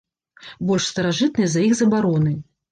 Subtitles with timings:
[0.69, 2.37] Больш старажытная за іх забароны.